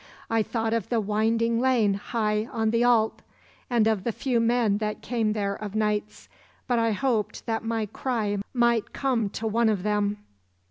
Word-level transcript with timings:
I 0.31 0.41
thought 0.41 0.73
of 0.73 0.89
the 0.89 0.99
winding 0.99 1.59
lane 1.59 1.93
high 1.93 2.47
on 2.51 2.71
the 2.71 2.83
Allt, 2.83 3.21
and 3.69 3.85
of 3.85 4.03
the 4.03 4.11
few 4.11 4.39
men 4.39 4.79
that 4.79 5.03
came 5.03 5.33
there 5.33 5.53
of 5.55 5.75
nights; 5.75 6.27
but 6.65 6.79
I 6.79 6.91
hoped 6.91 7.45
that 7.45 7.63
my 7.63 7.85
cry 7.85 8.37
might 8.51 8.93
come 8.93 9.29
to 9.29 9.45
one 9.45 9.69
of 9.69 9.83
them. 9.83 10.17